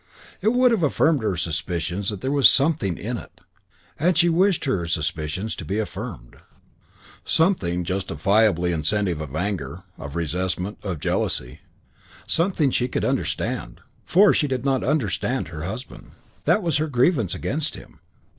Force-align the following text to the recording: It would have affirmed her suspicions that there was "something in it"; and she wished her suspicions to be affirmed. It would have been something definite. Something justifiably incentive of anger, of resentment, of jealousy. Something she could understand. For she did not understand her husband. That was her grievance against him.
It 0.41 0.47
would 0.53 0.71
have 0.71 0.81
affirmed 0.81 1.21
her 1.21 1.37
suspicions 1.37 2.09
that 2.09 2.21
there 2.21 2.31
was 2.31 2.49
"something 2.49 2.97
in 2.97 3.19
it"; 3.19 3.39
and 3.99 4.17
she 4.17 4.29
wished 4.29 4.65
her 4.65 4.87
suspicions 4.87 5.55
to 5.57 5.63
be 5.63 5.77
affirmed. 5.77 6.37
It 6.37 6.39
would 6.39 6.39
have 6.39 6.39
been 6.39 6.41
something 6.41 6.73
definite. 6.73 7.29
Something 7.77 7.83
justifiably 7.83 8.71
incentive 8.71 9.21
of 9.21 9.35
anger, 9.35 9.83
of 9.99 10.15
resentment, 10.15 10.79
of 10.81 10.99
jealousy. 11.01 11.59
Something 12.25 12.71
she 12.71 12.87
could 12.87 13.05
understand. 13.05 13.79
For 14.03 14.33
she 14.33 14.47
did 14.47 14.65
not 14.65 14.83
understand 14.83 15.49
her 15.49 15.65
husband. 15.65 16.13
That 16.45 16.63
was 16.63 16.77
her 16.77 16.87
grievance 16.87 17.35
against 17.35 17.75
him. 17.75 17.99